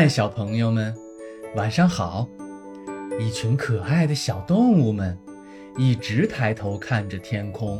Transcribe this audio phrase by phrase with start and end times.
[0.00, 0.96] 嗨，小朋友们，
[1.56, 2.26] 晚上好！
[3.20, 5.14] 一群可爱的小动物们
[5.76, 7.78] 一直抬头看着天空，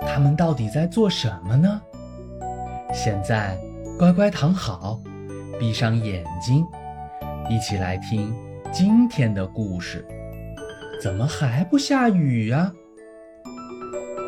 [0.00, 1.80] 它们到底在做什么呢？
[2.92, 3.56] 现在，
[3.96, 5.00] 乖乖躺好，
[5.60, 6.66] 闭上眼睛，
[7.48, 8.34] 一起来听
[8.72, 10.04] 今天的故事。
[11.00, 12.72] 怎么还不下雨呀？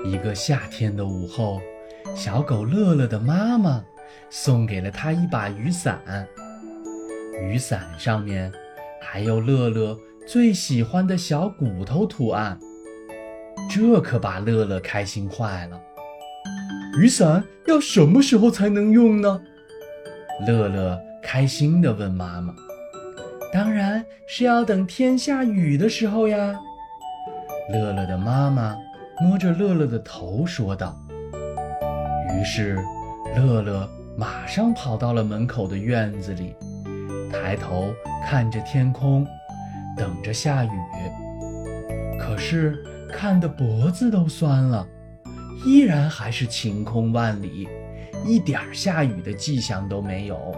[0.05, 1.61] 一个夏天的午后，
[2.15, 3.85] 小狗乐乐的妈妈
[4.31, 5.99] 送给了它一把雨伞。
[7.40, 8.53] 雨伞上面
[9.00, 12.58] 还有乐乐最喜欢的小骨头图案，
[13.68, 15.81] 这可把乐乐开心坏了。
[17.00, 19.40] 雨伞要什么时候才能用呢？
[20.46, 22.54] 乐乐开心地问妈妈
[23.53, 26.59] ：“当然是要等天下雨的时候呀。”
[27.72, 28.76] 乐乐的妈妈
[29.20, 30.96] 摸着乐乐的头说道。
[32.33, 32.78] 于是，
[33.36, 36.55] 乐乐马上跑到了门口的院子里。
[37.30, 37.95] 抬头
[38.27, 39.27] 看着天空，
[39.97, 40.70] 等着下雨。
[42.19, 44.87] 可是看得脖子都酸了，
[45.64, 47.69] 依然还是晴空万里，
[48.25, 50.55] 一点下雨的迹象都没有。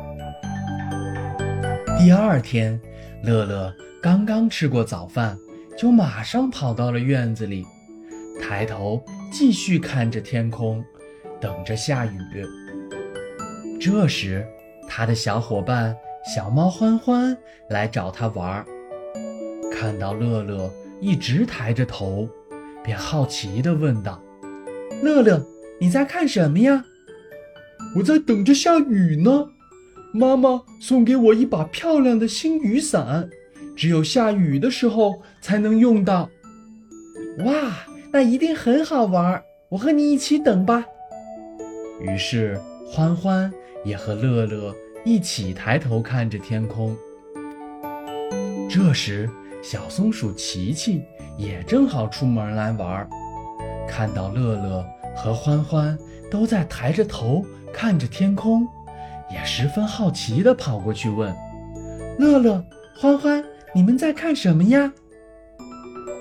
[1.99, 2.79] 第二天，
[3.23, 5.39] 乐乐刚刚吃过早饭，
[5.79, 7.65] 就马上跑到了院子里，
[8.43, 10.85] 抬头继续看着天空，
[11.41, 12.19] 等着下雨。
[13.81, 14.47] 这时，
[14.89, 15.97] 他的小伙伴。
[16.25, 17.37] 小猫欢欢
[17.69, 18.65] 来找他玩，
[19.73, 22.29] 看到乐乐一直抬着头，
[22.85, 24.23] 便好奇地问道
[25.03, 25.45] ：“乐乐，
[25.81, 26.85] 你在看什么呀
[27.99, 29.49] ？”“我在等着下雨呢。
[30.15, 33.29] 妈妈送给我一把漂亮的新雨伞，
[33.75, 36.31] 只有下雨的时候才能用到。
[37.45, 37.55] ”“哇，
[38.13, 39.43] 那一定很好玩！
[39.71, 40.85] 我和你一起等吧。”
[42.01, 43.53] 于是欢欢
[43.85, 44.73] 也和乐乐。
[45.05, 46.97] 一起抬头看着天空。
[48.71, 49.29] 这时，
[49.61, 51.03] 小松鼠琪琪
[51.37, 53.09] 也正好出门来玩，
[53.89, 55.99] 看到乐乐和欢欢
[56.31, 58.67] 都在抬着头看着天空，
[59.31, 61.35] 也十分好奇地跑过去问
[62.19, 62.65] ：“乐乐、
[62.97, 64.93] 欢欢，你们在看什么呀？”“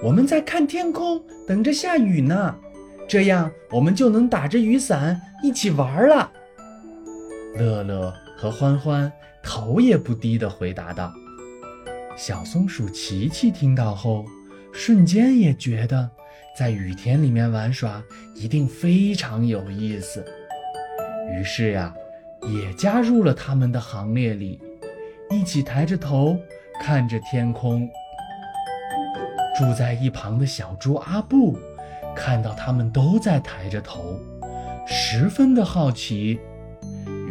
[0.04, 2.56] 我们在看天空，等着下雨呢，
[3.08, 6.32] 这样我们就能打着雨伞一起玩了。”
[7.56, 8.14] 乐乐。
[8.38, 9.12] 和欢欢
[9.44, 11.14] 头也不低地回答道
[12.18, 14.26] ：“小松鼠琪琪听到后，
[14.74, 16.10] 瞬间也觉得
[16.58, 18.02] 在雨天里面玩耍
[18.34, 20.26] 一定非常有意思，
[21.32, 21.94] 于是呀，
[22.42, 24.60] 也加入了他们的行列里，
[25.30, 26.36] 一起抬着头
[26.82, 27.88] 看着天空。
[29.56, 31.56] 住在一旁的小猪阿布
[32.16, 34.20] 看到他们都在抬着头，
[34.88, 36.40] 十分的好奇，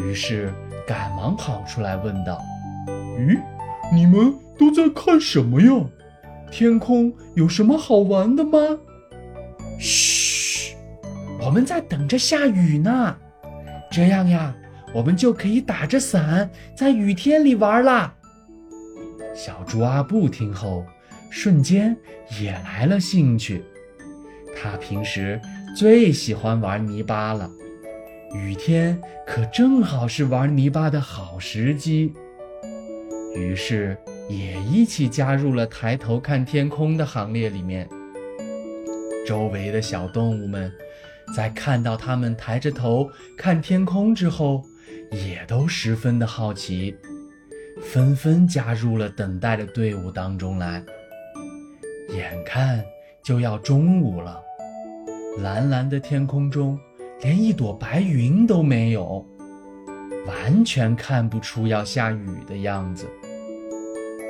[0.00, 0.52] 于是。”
[0.88, 2.42] 赶忙跑出来问道
[3.16, 3.40] ：“咦，
[3.94, 5.86] 你们都在看什么呀？
[6.50, 8.58] 天空有什么好玩的吗
[9.78, 10.74] ？”“嘘，
[11.40, 13.16] 我们在等着下雨呢。
[13.88, 14.52] 这样呀，
[14.92, 18.12] 我们就可以打着伞在雨天里玩啦。”
[19.32, 20.84] 小猪阿布听后，
[21.30, 21.96] 瞬间
[22.40, 23.62] 也来了兴趣。
[24.60, 25.40] 他平时
[25.76, 27.48] 最喜欢玩泥巴了。
[28.32, 32.12] 雨天可正好是玩泥巴的好时机，
[33.34, 33.96] 于是
[34.28, 37.88] 也一起加入了抬头看天空的行列里面。
[39.26, 40.72] 周围的小动物们
[41.36, 44.64] 在看到他们抬着头看天空之后，
[45.10, 46.96] 也都十分的好奇，
[47.82, 50.82] 纷纷加入了等待的队伍当中来。
[52.10, 52.82] 眼看
[53.24, 54.40] 就要中午了，
[55.38, 56.78] 蓝蓝的天空中。
[57.22, 59.26] 连一朵白云都没有，
[60.26, 63.06] 完全看不出要下雨的样子。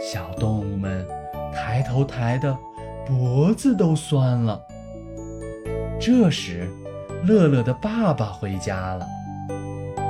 [0.00, 1.06] 小动物们
[1.54, 2.56] 抬头抬的
[3.06, 4.60] 脖子都酸了。
[6.00, 6.68] 这时，
[7.24, 9.06] 乐乐的爸爸回家了，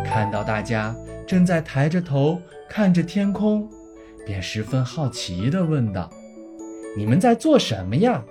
[0.07, 0.95] 看到大家
[1.27, 3.69] 正在抬着头看着天空，
[4.25, 6.09] 便十分好奇地问道
[6.97, 8.25] ：“你们在做什么呀？”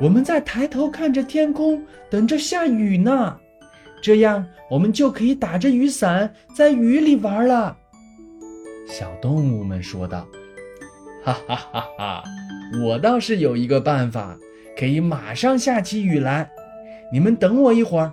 [0.00, 3.38] 我们在抬头看着天空，等着下雨呢，
[4.02, 7.76] 这样我们就可以打着雨伞在雨里玩了。
[8.88, 10.26] 小动物们说道
[11.22, 12.24] ：“哈哈哈哈！
[12.82, 14.38] 我倒是有一个办法，
[14.74, 16.50] 可以马上下起雨来。
[17.12, 18.10] 你们等我一会儿。”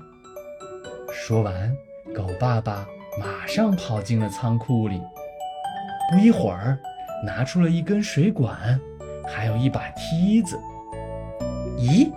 [1.09, 1.73] 说完，
[2.13, 2.85] 狗爸爸
[3.17, 5.01] 马上跑进了仓库里，
[6.11, 6.77] 不一会儿，
[7.25, 8.77] 拿出了一根水管，
[9.25, 10.59] 还有一把梯子。
[11.77, 12.11] 咦，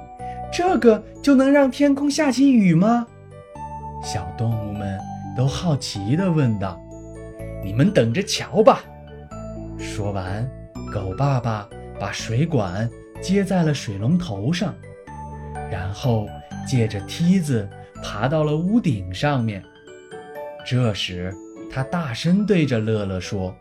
[0.52, 3.06] 这个就能让天空下起雨吗？
[4.02, 4.98] 小动物们
[5.36, 6.80] 都好奇地问道。
[7.62, 8.82] 你们等着瞧吧。
[9.78, 10.48] 说完，
[10.92, 11.68] 狗爸爸
[11.98, 12.88] 把水管
[13.20, 14.74] 接在了水龙头上，
[15.70, 16.26] 然后
[16.66, 17.68] 借着梯子
[18.02, 19.62] 爬到了屋顶上面。
[20.66, 21.34] 这时，
[21.70, 23.54] 他大声对着乐乐说：“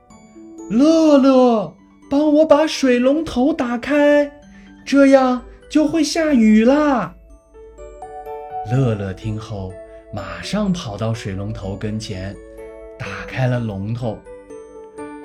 [0.72, 1.76] 乐乐，
[2.10, 4.32] 帮我把水龙头打开，
[4.86, 7.16] 这样就会下雨啦。”
[8.72, 9.72] 乐乐听后，
[10.14, 12.36] 马上跑到水龙头跟前，
[12.98, 14.20] 打开了龙头。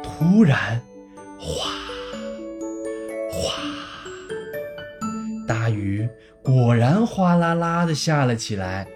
[0.03, 0.81] 突然，
[1.39, 1.71] 哗
[3.31, 3.53] 哗，
[5.49, 6.09] 大雨
[6.43, 8.87] 果然哗啦啦的下了起来。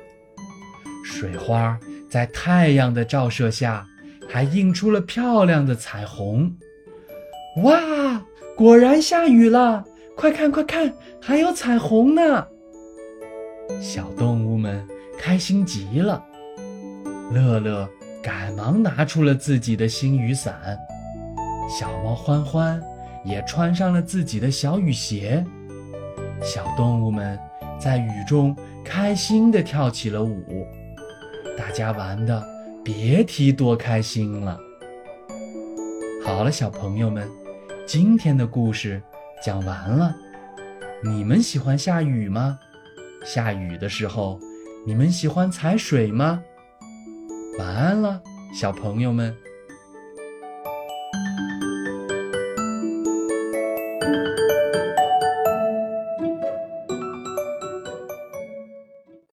[1.04, 1.78] 水花
[2.08, 3.84] 在太阳的照射下，
[4.28, 6.54] 还映出了漂亮的彩虹。
[7.64, 8.22] 哇，
[8.56, 9.84] 果然下雨了！
[10.18, 10.92] 快看，快看，
[11.22, 12.44] 还有彩虹呢！
[13.80, 14.84] 小动物们
[15.16, 16.20] 开心极了。
[17.32, 17.88] 乐乐
[18.20, 20.76] 赶忙拿出了自己的新雨伞，
[21.70, 22.82] 小猫欢欢
[23.24, 25.44] 也穿上了自己的小雨鞋。
[26.42, 27.38] 小动物们
[27.78, 30.66] 在雨中开心地跳起了舞，
[31.56, 32.44] 大家玩的
[32.82, 34.58] 别提多开心了。
[36.24, 37.28] 好了，小朋友们，
[37.86, 39.00] 今天的故事
[39.42, 40.14] 讲完了。
[41.02, 42.58] 你们喜欢下雨吗？
[43.24, 44.40] 下雨的时候，
[44.86, 46.42] 你们喜欢踩水吗？
[47.58, 49.34] 晚安了，小朋友们。